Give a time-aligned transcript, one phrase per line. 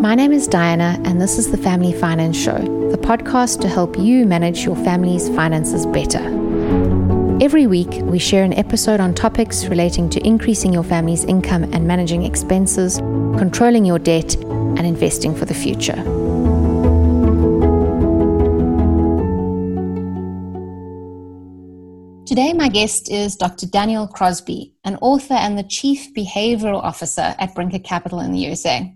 [0.00, 2.56] My name is Diana, and this is the Family Finance Show,
[2.92, 6.20] the podcast to help you manage your family's finances better.
[7.42, 11.84] Every week, we share an episode on topics relating to increasing your family's income and
[11.84, 12.98] managing expenses,
[13.38, 15.96] controlling your debt, and investing for the future.
[22.24, 23.66] Today, my guest is Dr.
[23.66, 28.94] Daniel Crosby, an author and the Chief Behavioral Officer at Brinker Capital in the USA.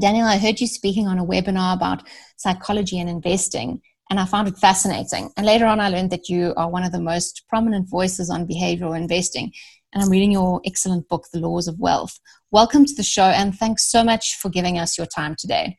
[0.00, 4.48] Daniel, I heard you speaking on a webinar about psychology and investing, and I found
[4.48, 5.30] it fascinating.
[5.36, 8.48] And later on, I learned that you are one of the most prominent voices on
[8.48, 9.52] behavioral investing.
[9.92, 12.18] And I'm reading your excellent book, The Laws of Wealth.
[12.50, 15.78] Welcome to the show, and thanks so much for giving us your time today.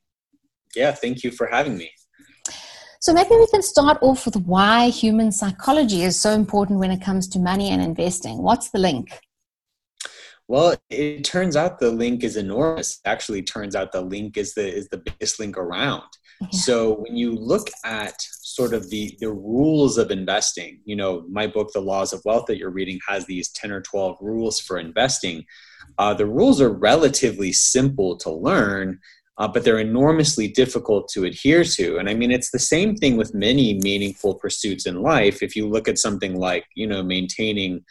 [0.75, 1.91] Yeah, thank you for having me.
[3.01, 7.01] So, maybe we can start off with why human psychology is so important when it
[7.01, 8.43] comes to money and investing.
[8.43, 9.19] What's the link?
[10.47, 12.99] Well, it turns out the link is enormous.
[13.05, 16.03] Actually, turns out the link is the is the biggest link around.
[16.41, 16.47] Yeah.
[16.51, 21.47] So when you look at sort of the the rules of investing, you know, my
[21.47, 24.77] book, The Laws of Wealth, that you're reading, has these ten or twelve rules for
[24.77, 25.45] investing.
[25.97, 28.99] Uh, the rules are relatively simple to learn,
[29.37, 31.97] uh, but they're enormously difficult to adhere to.
[31.97, 35.41] And I mean, it's the same thing with many meaningful pursuits in life.
[35.41, 37.83] If you look at something like, you know, maintaining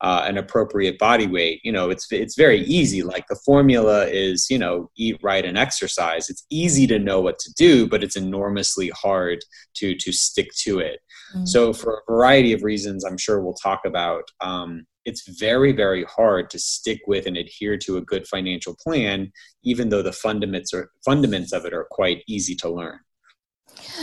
[0.00, 3.02] uh, an appropriate body weight you know it's it's very easy.
[3.02, 6.28] Like the formula is you know eat right and exercise.
[6.28, 9.38] It's easy to know what to do but it's enormously hard
[9.76, 11.00] to to stick to it.
[11.34, 11.44] Mm-hmm.
[11.44, 16.04] so for a variety of reasons i'm sure we'll talk about um, it's very very
[16.04, 19.32] hard to stick with and adhere to a good financial plan
[19.64, 23.00] even though the fundaments or fundaments of it are quite easy to learn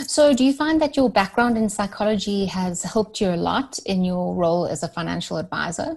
[0.06, 4.04] so, do you find that your background in psychology has helped you a lot in
[4.04, 5.96] your role as a financial advisor?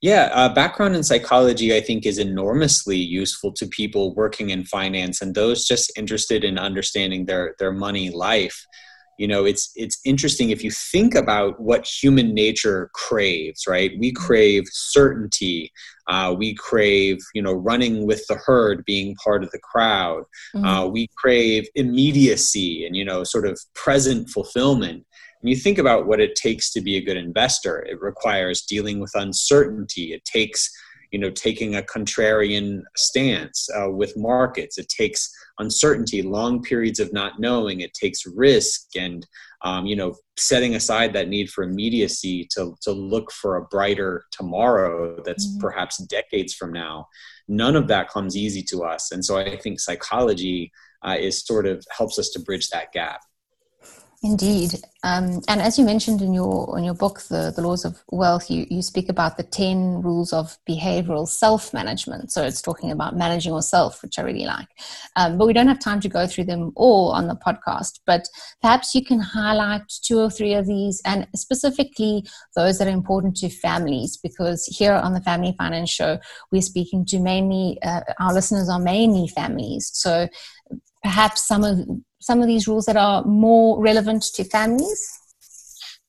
[0.00, 5.20] Yeah, uh, background in psychology, I think, is enormously useful to people working in finance
[5.20, 8.64] and those just interested in understanding their their money life
[9.18, 13.92] you know it's it's interesting if you think about what human nature craves right?
[13.98, 14.24] We mm-hmm.
[14.24, 15.72] crave certainty.
[16.06, 20.22] Uh, we crave you know running with the herd being part of the crowd.
[20.54, 20.64] Mm-hmm.
[20.64, 25.04] uh, we crave immediacy and you know sort of present fulfillment.
[25.42, 28.98] And you think about what it takes to be a good investor it requires dealing
[29.00, 30.12] with uncertainty.
[30.12, 30.70] It takes
[31.10, 34.78] you know taking a contrarian stance uh, with markets.
[34.78, 37.80] It takes uncertainty long periods of not knowing.
[37.80, 39.26] It takes risk and
[39.62, 44.24] um, you know setting aside that need for immediacy to, to look for a brighter
[44.30, 45.60] tomorrow that's mm-hmm.
[45.60, 47.06] perhaps decades from now.
[47.48, 49.10] None of that comes easy to us.
[49.12, 50.70] And so i think psychology
[51.02, 53.20] uh, is sort of helps us to bridge that gap
[54.20, 54.74] Indeed,
[55.04, 58.50] um, and as you mentioned in your in your book, the the laws of wealth,
[58.50, 62.32] you you speak about the ten rules of behavioral self management.
[62.32, 64.66] So it's talking about managing yourself, which I really like.
[65.14, 68.00] Um, but we don't have time to go through them all on the podcast.
[68.06, 68.28] But
[68.60, 72.24] perhaps you can highlight two or three of these, and specifically
[72.56, 76.18] those that are important to families, because here on the Family Finance Show,
[76.50, 79.92] we're speaking to mainly uh, our listeners are mainly families.
[79.94, 80.26] So
[81.04, 81.86] perhaps some of
[82.28, 85.00] some of these rules that are more relevant to families?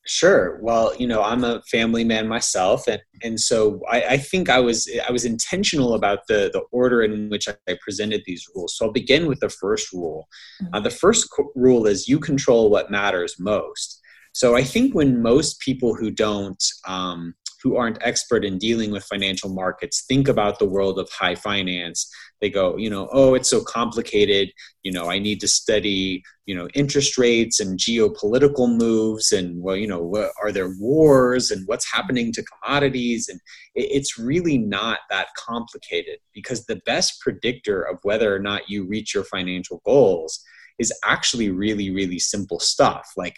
[0.05, 0.59] Sure.
[0.61, 4.59] Well, you know, I'm a family man myself, and and so I, I, think I
[4.59, 8.75] was I was intentional about the the order in which I presented these rules.
[8.75, 10.27] So I'll begin with the first rule.
[10.61, 10.73] Mm-hmm.
[10.73, 14.01] Uh, the first co- rule is you control what matters most.
[14.33, 19.03] So I think when most people who don't um, who aren't expert in dealing with
[19.03, 22.09] financial markets think about the world of high finance
[22.41, 24.49] they go you know oh it's so complicated.
[24.83, 29.75] You know i need to study you know interest rates and geopolitical moves and well
[29.75, 33.29] you know are there wars and what's happening to commodities?
[33.29, 33.39] And
[33.75, 38.87] it, it's really not that complicated because the best predictor of whether or not you
[38.87, 40.43] reach your financial goals
[40.79, 43.11] is actually really really simple stuff.
[43.17, 43.35] Like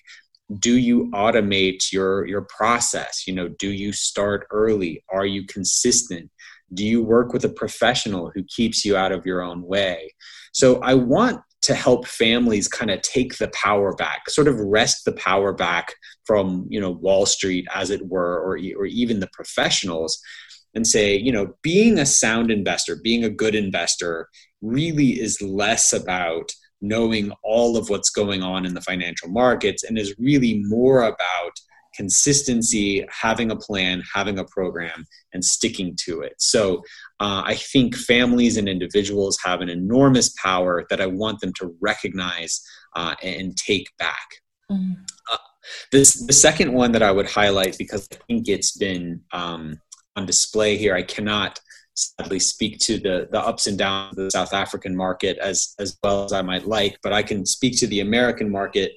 [0.60, 3.28] do you automate your your process?
[3.28, 5.04] You know do you start early?
[5.10, 6.30] Are you consistent?
[6.74, 10.14] Do you work with a professional who keeps you out of your own way?
[10.54, 15.06] So i want to help families kind of take the power back sort of wrest
[15.06, 15.94] the power back
[16.26, 20.20] from you know wall street as it were or, or even the professionals
[20.74, 24.28] and say you know being a sound investor being a good investor
[24.62, 29.98] really is less about knowing all of what's going on in the financial markets and
[29.98, 31.52] is really more about
[31.96, 36.34] consistency, having a plan, having a program, and sticking to it.
[36.40, 36.78] So
[37.20, 41.76] uh, I think families and individuals have an enormous power that I want them to
[41.82, 42.62] recognize
[42.96, 44.28] uh, and take back.
[44.72, 44.94] Mm-hmm.
[45.32, 45.38] Uh,
[45.92, 49.80] this, the second one that I would highlight because I think it's been um,
[50.16, 51.60] on display here, I cannot
[52.18, 55.98] sadly speak to the the ups and downs of the South African market as as
[56.04, 58.94] well as I might like, but I can speak to the American market,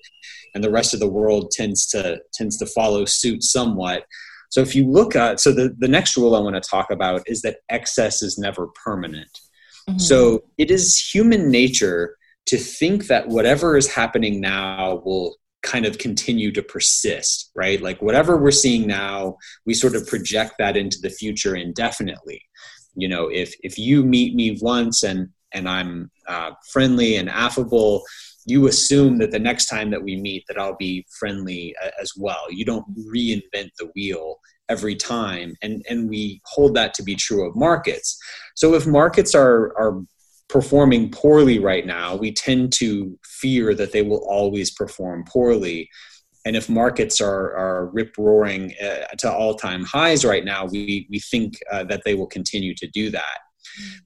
[0.54, 4.04] and the rest of the world tends to tends to follow suit somewhat.
[4.50, 7.22] So if you look at so the the next rule I want to talk about
[7.26, 9.30] is that excess is never permanent.
[9.88, 9.98] Mm-hmm.
[9.98, 12.16] So it is human nature
[12.46, 17.80] to think that whatever is happening now will kind of continue to persist, right?
[17.80, 22.42] Like whatever we're seeing now, we sort of project that into the future indefinitely.
[22.96, 28.02] You know, if if you meet me once and and I'm uh, friendly and affable,
[28.46, 32.46] you assume that the next time that we meet that I'll be friendly as well.
[32.50, 37.48] You don't reinvent the wheel every time, and and we hold that to be true
[37.48, 38.18] of markets.
[38.54, 40.02] So if markets are are
[40.48, 45.88] performing poorly right now, we tend to fear that they will always perform poorly.
[46.44, 51.06] And if markets are, are rip roaring uh, to all time highs right now, we,
[51.10, 53.38] we think uh, that they will continue to do that.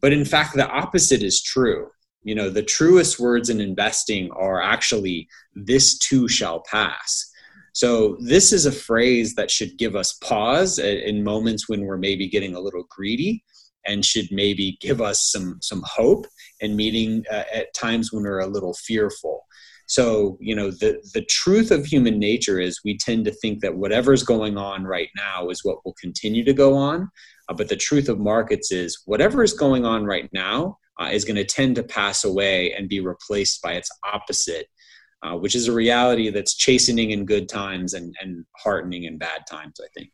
[0.00, 1.88] But in fact, the opposite is true.
[2.22, 7.30] You know, the truest words in investing are actually, this too shall pass.
[7.74, 12.28] So, this is a phrase that should give us pause in moments when we're maybe
[12.28, 13.44] getting a little greedy
[13.86, 16.26] and should maybe give us some some hope
[16.60, 19.37] in meeting uh, at times when we're a little fearful
[19.88, 23.76] so you know the the truth of human nature is we tend to think that
[23.76, 27.08] whatever's going on right now is what will continue to go on
[27.48, 31.24] uh, but the truth of markets is whatever is going on right now uh, is
[31.24, 34.66] going to tend to pass away and be replaced by its opposite
[35.22, 39.40] uh, which is a reality that's chastening in good times and, and heartening in bad
[39.50, 40.10] times i think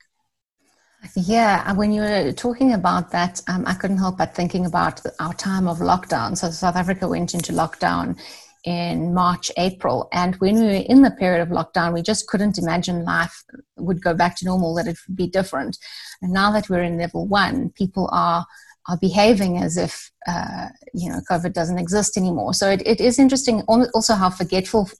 [1.17, 5.35] yeah, when you were talking about that, um, I couldn't help but thinking about our
[5.35, 6.35] time of lockdown.
[6.35, 8.19] So South Africa went into lockdown
[8.65, 12.59] in March, April, and when we were in the period of lockdown, we just couldn't
[12.59, 13.43] imagine life
[13.77, 15.77] would go back to normal, that it would be different.
[16.23, 18.47] And now that we're in level one, people are
[18.87, 22.55] are behaving as if uh, you know COVID doesn't exist anymore.
[22.55, 24.91] So it, it is interesting also how forgetful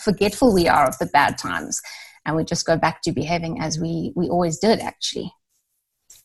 [0.00, 1.80] forgetful we are of the bad times,
[2.24, 5.32] and we just go back to behaving as we we always did actually.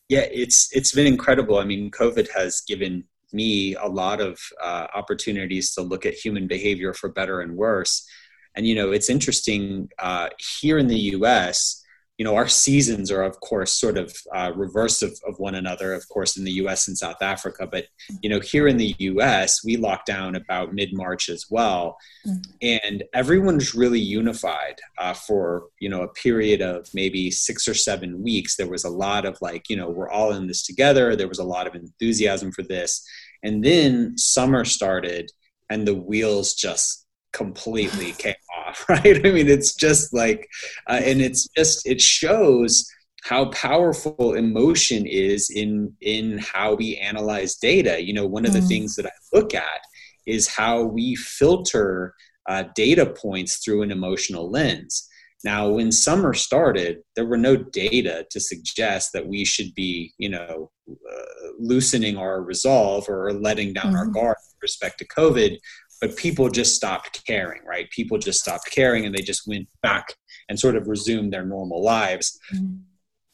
[0.08, 1.58] Yeah, it's it's been incredible.
[1.58, 6.46] I mean, COVID has given me a lot of uh, opportunities to look at human
[6.46, 8.06] behavior for better and worse.
[8.54, 10.28] And you know, it's interesting uh,
[10.60, 11.84] here in the U.S
[12.18, 15.94] you know our seasons are of course sort of uh, reverse of, of one another
[15.94, 17.86] of course in the us and south africa but
[18.20, 21.96] you know here in the us we locked down about mid-march as well.
[22.26, 22.40] Mm-hmm.
[22.62, 28.22] and everyone's really unified uh, for you know a period of maybe six or seven
[28.22, 28.56] weeks.
[28.56, 31.14] There was a lot of like you know we're all in this together.
[31.14, 33.06] There was a lot of enthusiasm for this.
[33.42, 35.30] And then summer started
[35.70, 38.34] and the wheels just completely came
[38.68, 40.48] off right i mean it's just like
[40.88, 42.88] uh, and it's just it shows
[43.24, 48.60] how powerful emotion is in in how we analyze data you know one of the
[48.60, 48.68] mm.
[48.68, 49.80] things that i look at
[50.26, 52.14] is how we filter
[52.48, 55.08] uh, data points through an emotional lens
[55.44, 60.28] now when summer started there were no data to suggest that we should be you
[60.28, 63.96] know uh, loosening our resolve or letting down mm-hmm.
[63.96, 65.58] our guard with respect to covid
[66.00, 70.14] but people just stopped caring right people just stopped caring and they just went back
[70.48, 72.76] and sort of resumed their normal lives mm-hmm.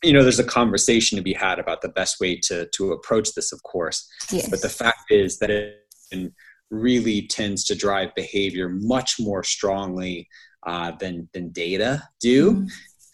[0.03, 3.33] you know there's a conversation to be had about the best way to to approach
[3.35, 4.49] this of course yes.
[4.49, 6.33] but the fact is that it
[6.71, 10.29] really tends to drive behavior much more strongly
[10.67, 12.67] uh, than than data do mm-hmm.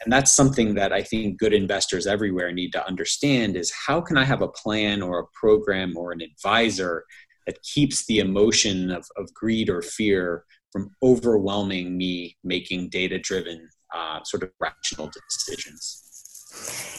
[0.05, 4.17] and that's something that i think good investors everywhere need to understand is how can
[4.17, 7.05] i have a plan or a program or an advisor
[7.47, 13.69] that keeps the emotion of, of greed or fear from overwhelming me making data driven
[13.95, 16.07] uh, sort of rational decisions.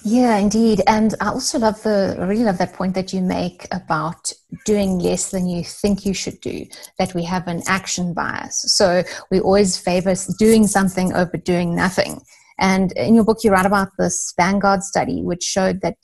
[0.03, 0.81] Yeah indeed.
[0.87, 4.31] And i also love the really love that point that you make about
[4.65, 6.65] doing less than you think you should do
[6.97, 8.63] that we have an action bias.
[8.75, 12.21] So we always favor doing something over doing nothing
[12.59, 15.97] and in your book you write about this vanguard study which showed that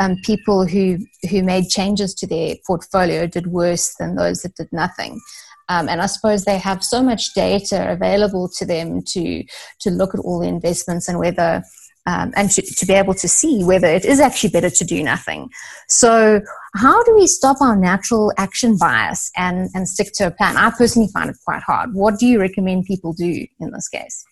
[0.00, 0.98] um, people who
[1.30, 5.20] who made changes to their portfolio did worse than those that did nothing.
[5.68, 9.44] Um, and I suppose they have so much data available to them to
[9.80, 11.62] to look at all the investments and whether
[12.06, 15.02] um, and to, to, be able to see whether it is actually better to do
[15.02, 15.50] nothing.
[15.88, 16.40] So,
[16.74, 20.56] how do we stop our natural action bias and, and stick to a plan?
[20.56, 21.92] I personally find it quite hard.
[21.92, 24.24] What do you recommend people do in this case?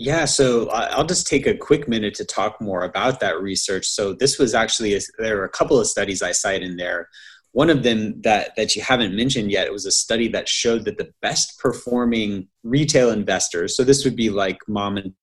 [0.00, 3.84] Yeah, so I'll just take a quick minute to talk more about that research.
[3.86, 7.08] So this was actually a, there are a couple of studies I cite in there.
[7.50, 10.84] One of them that that you haven't mentioned yet it was a study that showed
[10.84, 15.14] that the best performing retail investors, so this would be like mom and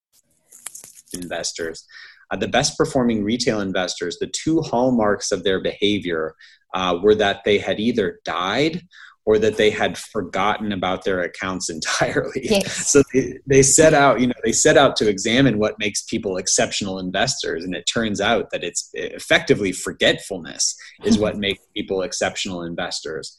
[1.13, 1.85] investors,
[2.31, 6.35] uh, the best performing retail investors, the two hallmarks of their behavior
[6.73, 8.81] uh, were that they had either died
[9.25, 12.41] or that they had forgotten about their accounts entirely.
[12.43, 12.91] Yes.
[12.91, 16.37] So they, they set out, you know, they set out to examine what makes people
[16.37, 22.63] exceptional investors, and it turns out that it's effectively forgetfulness is what makes people exceptional
[22.63, 23.35] investors.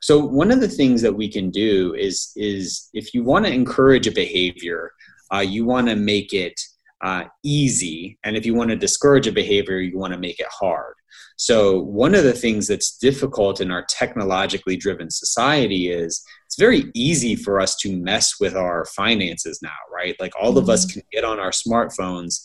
[0.00, 3.52] So one of the things that we can do is is if you want to
[3.52, 4.92] encourage a behavior,
[5.34, 6.58] uh, you want to make it
[7.00, 10.46] uh, easy, and if you want to discourage a behavior, you want to make it
[10.50, 10.94] hard.
[11.36, 16.90] So, one of the things that's difficult in our technologically driven society is it's very
[16.94, 20.16] easy for us to mess with our finances now, right?
[20.18, 20.58] Like all mm-hmm.
[20.58, 21.00] of us mm-hmm.
[21.00, 22.40] can get on our smartphones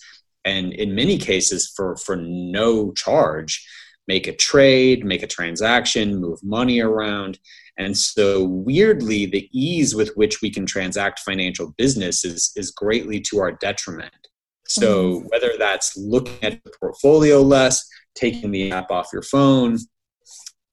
[0.45, 3.65] and, in many cases, for, for no charge,
[4.07, 7.39] make a trade, make a transaction, move money around.
[7.77, 13.19] And so, weirdly, the ease with which we can transact financial business is, is greatly
[13.21, 14.13] to our detriment.
[14.67, 15.27] So, mm-hmm.
[15.27, 17.83] whether that's looking at the portfolio less,
[18.15, 19.77] taking the app off your phone,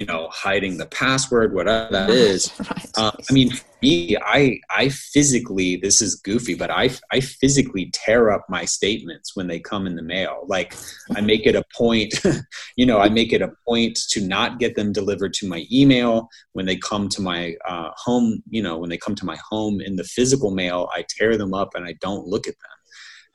[0.01, 2.51] you know, hiding the password, whatever that is.
[2.59, 2.99] Right.
[2.99, 8.31] Um, I mean, me, I I physically this is goofy, but I I physically tear
[8.31, 10.45] up my statements when they come in the mail.
[10.47, 10.75] Like
[11.15, 12.15] I make it a point,
[12.77, 16.29] you know, I make it a point to not get them delivered to my email
[16.53, 18.43] when they come to my uh, home.
[18.49, 21.53] You know, when they come to my home in the physical mail, I tear them
[21.53, 22.71] up and I don't look at them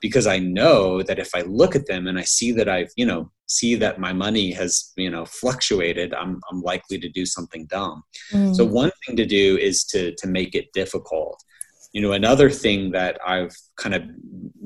[0.02, 3.06] because I know that if I look at them and I see that I've, you
[3.06, 7.68] know, see that my money has, you know, fluctuated, I'm, I'm likely to do something
[7.68, 8.04] dumb.
[8.32, 8.56] Mm.
[8.56, 11.44] So one thing to do is to, to make it difficult.
[11.94, 14.04] You know, another thing that I've kind of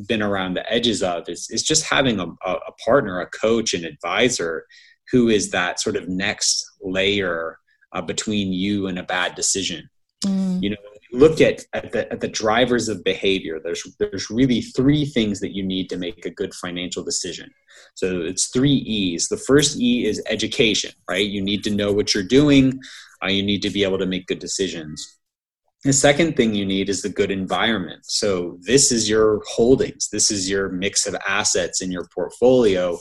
[0.08, 3.86] been around the edges of is, is just having a, a partner, a coach, an
[3.86, 4.66] advisor
[5.12, 7.60] who is that sort of next layer
[7.94, 9.90] uh, between you and a bad decision.
[10.26, 10.64] Mm.
[10.64, 10.78] You know,
[11.12, 15.56] look at, at the, at the drivers of behavior, there's, there's really three things that
[15.56, 17.50] you need to make a good financial decision.
[17.96, 19.28] So it's three E's.
[19.28, 21.26] The first E is education, right?
[21.26, 22.80] You need to know what you're doing.
[23.24, 25.18] Uh, you need to be able to make good decisions.
[25.84, 28.02] The second thing you need is the good environment.
[28.04, 30.10] So this is your holdings.
[30.12, 32.98] This is your mix of assets in your portfolio.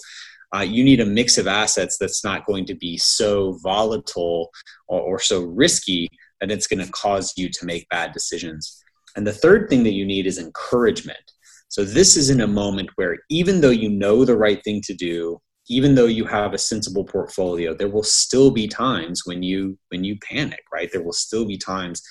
[0.55, 4.51] Uh, you need a mix of assets that's not going to be so volatile
[4.87, 6.09] or, or so risky
[6.41, 8.83] and it's going to cause you to make bad decisions.
[9.17, 11.19] And the third thing that you need is encouragement.
[11.69, 14.95] So this is in a moment where even though you know the right thing to
[14.95, 19.79] do, even though you have a sensible portfolio, there will still be times when you
[19.89, 20.89] when you panic, right?
[20.91, 22.03] There will still be times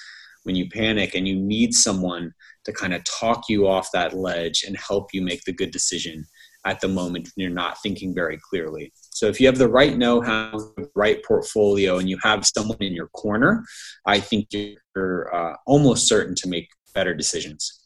[0.43, 2.31] when you panic and you need someone
[2.65, 6.25] to kind of talk you off that ledge and help you make the good decision
[6.65, 8.93] at the moment when you're not thinking very clearly.
[9.17, 12.93] So if you have the right know-how, the right portfolio, and you have someone in
[12.93, 13.65] your corner,
[14.05, 17.81] I think you're uh, almost certain to make better decisions.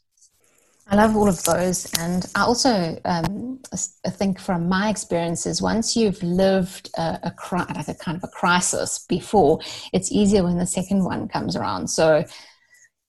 [0.90, 3.62] I love all of those, and I also um,
[4.10, 7.34] think from my experiences, once you've lived a, a,
[7.78, 9.62] like a kind of a crisis before,
[9.94, 11.88] it's easier when the second one comes around.
[11.88, 12.26] So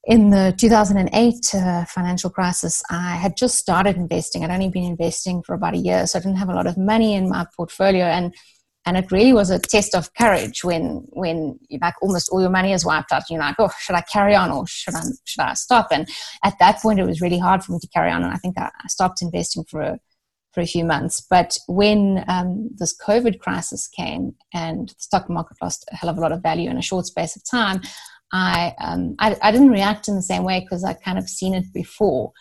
[0.05, 4.45] in the 2008 uh, financial crisis, I had just started investing.
[4.45, 6.77] I'd only been investing for about a year, so I didn't have a lot of
[6.77, 8.35] money in my portfolio, and
[8.85, 12.73] and it really was a test of courage when when like almost all your money
[12.73, 13.23] is wiped out.
[13.29, 15.89] And you're like, oh, should I carry on or should I should I stop?
[15.93, 16.09] And
[16.43, 18.59] at that point, it was really hard for me to carry on, and I think
[18.59, 19.99] I stopped investing for a
[20.53, 21.21] for a few months.
[21.21, 26.19] But when um, this COVID crisis came and the stock market lost a hell of
[26.19, 27.81] a lot of value in a short space of time,
[28.33, 31.55] I, um, I, I didn't react in the same way because I'd kind of seen
[31.55, 32.33] it before.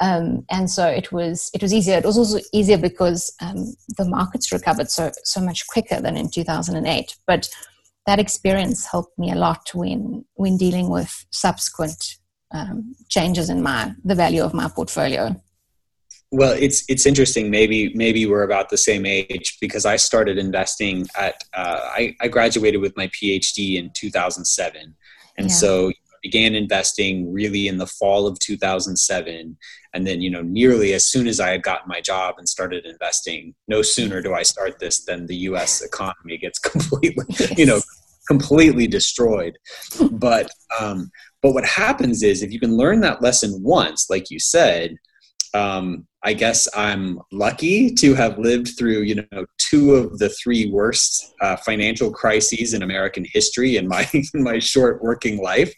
[0.00, 1.96] Um, and so it was it was easier.
[1.96, 6.28] It was also easier because um, the markets recovered so so much quicker than in
[6.30, 7.16] 2008.
[7.26, 7.48] But
[8.06, 12.16] that experience helped me a lot when when dealing with subsequent
[12.52, 15.34] um, changes in my the value of my portfolio.
[16.30, 17.50] Well, it's it's interesting.
[17.50, 22.28] Maybe maybe we're about the same age because I started investing at uh, I, I
[22.28, 24.94] graduated with my PhD in 2007
[25.38, 25.54] and yeah.
[25.54, 29.56] so began investing really in the fall of 2007
[29.94, 32.84] and then you know nearly as soon as i had gotten my job and started
[32.84, 37.56] investing no sooner do i start this than the us economy gets completely yes.
[37.56, 37.80] you know
[38.26, 39.56] completely destroyed
[40.10, 40.50] but
[40.80, 41.10] um
[41.42, 44.96] but what happens is if you can learn that lesson once like you said
[45.54, 50.70] um, I guess I'm lucky to have lived through, you know, two of the three
[50.70, 55.72] worst uh, financial crises in American history in my in my short working life.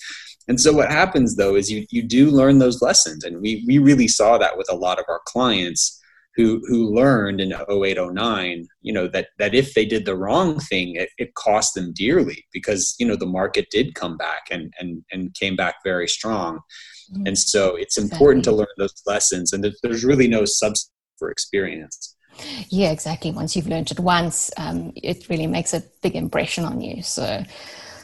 [0.49, 3.79] And so what happens though is you you do learn those lessons, and we we
[3.79, 5.99] really saw that with a lot of our clients
[6.39, 10.95] who who learned in 0809 you know that that if they did the wrong thing
[10.95, 15.03] it, it cost them dearly because you know the market did come back and and
[15.11, 16.61] and came back very strong
[17.27, 22.17] and so it's important to learn those lessons and there's really no substitute for experience
[22.69, 23.31] Yeah, exactly.
[23.31, 27.03] Once you've learned it once, um, it really makes a big impression on you.
[27.03, 27.43] So,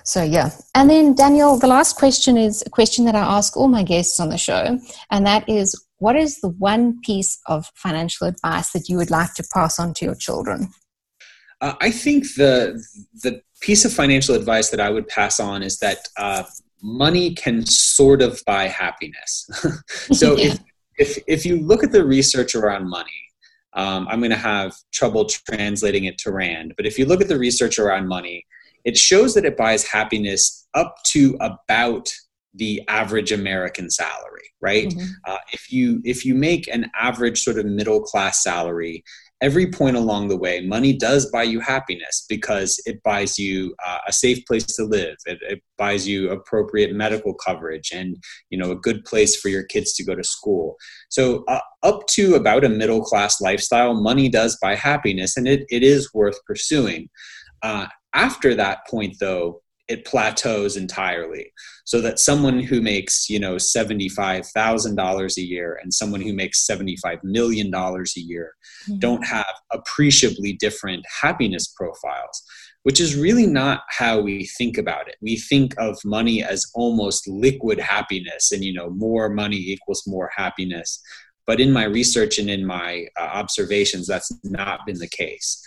[0.03, 0.51] so yeah.
[0.75, 4.21] And then Daniel, the last question is a question that I ask all my guests
[4.21, 4.79] on the show,
[5.11, 9.35] and that is, what is the one piece of financial advice that you would like
[9.35, 10.69] to pass on to your children?
[11.61, 12.83] Uh, I think the
[13.23, 16.43] the piece of financial advice that I would pass on is that uh,
[16.85, 19.49] money can sort of buy happiness.
[20.13, 20.53] so yeah.
[20.53, 20.59] if,
[20.99, 23.11] if if you look at the research around money,
[23.73, 27.29] um, I'm going to have trouble translating it to Rand, but if you look at
[27.29, 28.47] the research around money,
[28.85, 32.13] it shows that it buys happiness up to about
[32.55, 34.89] the average American salary, right?
[34.89, 35.11] Mm-hmm.
[35.27, 39.03] Uh, if you if you make an average sort of middle class salary,
[39.45, 43.99] every point along the way, money does buy you happiness because it buys you uh,
[44.09, 45.17] a safe place to live.
[45.27, 48.17] It, it, buys you appropriate medical coverage and
[48.49, 50.77] you know a good place for your kids to go to school.
[51.09, 55.65] So uh, up to about a middle class lifestyle, money does buy happiness, and it,
[55.69, 57.09] it is worth pursuing.
[57.63, 61.53] Uh, after that point, though, it plateaus entirely.
[61.85, 67.19] So that someone who makes you know $75000 a year and someone who makes $75
[67.23, 68.55] million a year
[68.89, 68.99] mm-hmm.
[68.99, 72.43] don't have appreciably different happiness profiles
[72.85, 75.17] which is really not how we think about it.
[75.21, 80.31] We think of money as almost liquid happiness and you know more money equals more
[80.37, 81.03] happiness.
[81.47, 85.63] But in my research and in my uh, observations that's not been the case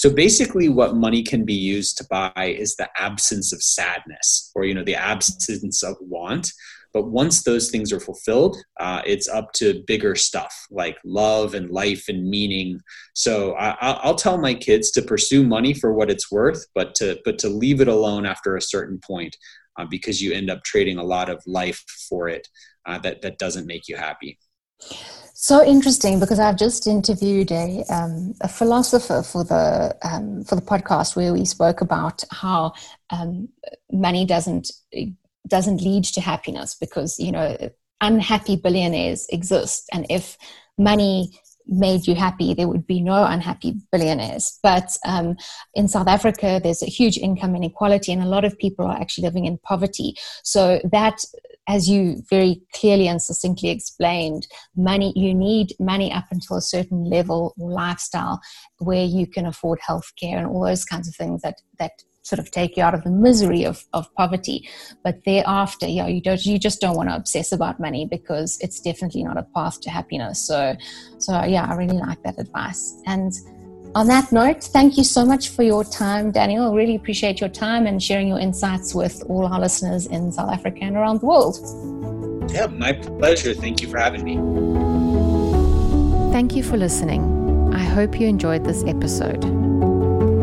[0.00, 4.64] so basically, what money can be used to buy is the absence of sadness or,
[4.64, 6.50] you know, the absence of want.
[6.94, 11.70] But once those things are fulfilled, uh, it's up to bigger stuff like love and
[11.70, 12.80] life and meaning.
[13.12, 17.20] So I, will tell my kids to pursue money for what it's worth, but to
[17.26, 19.36] but to leave it alone after a certain point,
[19.78, 22.48] uh, because you end up trading a lot of life for it
[22.86, 24.38] uh, that that doesn't make you happy.
[25.34, 30.60] So interesting because I've just interviewed a, um, a philosopher for the um, for the
[30.60, 32.74] podcast where we spoke about how
[33.08, 33.48] um,
[33.90, 34.70] money doesn't
[35.48, 37.56] doesn't lead to happiness because you know
[38.00, 39.88] unhappy billionaires exist.
[39.92, 40.36] And if
[40.76, 41.38] money
[41.70, 44.58] made you happy, there would be no unhappy billionaires.
[44.62, 45.36] But um,
[45.74, 49.24] in South Africa, there's a huge income inequality, and a lot of people are actually
[49.24, 50.14] living in poverty.
[50.42, 51.24] So that
[51.68, 57.04] as you very clearly and succinctly explained, money you need money up until a certain
[57.04, 58.40] level or lifestyle
[58.78, 62.50] where you can afford healthcare and all those kinds of things that that sort of
[62.50, 64.68] take you out of the misery of, of poverty.
[65.02, 68.80] But thereafter, yeah, you don't you just don't want to obsess about money because it's
[68.80, 70.46] definitely not a path to happiness.
[70.46, 70.76] So
[71.18, 73.00] so yeah, I really like that advice.
[73.06, 73.32] And
[73.94, 76.70] on that note, thank you so much for your time, Daniel.
[76.70, 80.52] I really appreciate your time and sharing your insights with all our listeners in South
[80.52, 81.58] Africa and around the world.
[82.52, 83.52] Yeah, my pleasure.
[83.54, 84.36] Thank you for having me.
[86.32, 87.72] Thank you for listening.
[87.74, 89.69] I hope you enjoyed this episode.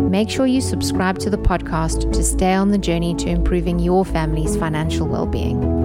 [0.09, 4.05] Make sure you subscribe to the podcast to stay on the journey to improving your
[4.05, 5.76] family's financial well being.